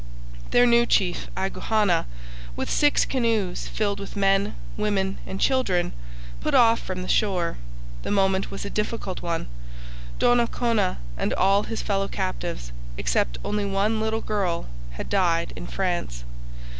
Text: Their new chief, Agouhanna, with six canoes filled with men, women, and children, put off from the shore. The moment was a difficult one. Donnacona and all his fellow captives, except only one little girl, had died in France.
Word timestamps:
Their 0.49 0.65
new 0.65 0.87
chief, 0.87 1.27
Agouhanna, 1.37 2.07
with 2.55 2.71
six 2.71 3.05
canoes 3.05 3.67
filled 3.67 3.99
with 3.99 4.15
men, 4.15 4.55
women, 4.75 5.19
and 5.27 5.39
children, 5.39 5.93
put 6.39 6.55
off 6.55 6.79
from 6.79 7.03
the 7.03 7.07
shore. 7.07 7.59
The 8.01 8.09
moment 8.09 8.49
was 8.49 8.65
a 8.65 8.71
difficult 8.71 9.21
one. 9.21 9.45
Donnacona 10.17 10.97
and 11.17 11.35
all 11.35 11.65
his 11.65 11.83
fellow 11.83 12.07
captives, 12.07 12.71
except 12.97 13.37
only 13.45 13.63
one 13.63 14.01
little 14.01 14.21
girl, 14.21 14.65
had 14.93 15.07
died 15.07 15.53
in 15.55 15.67
France. 15.67 16.23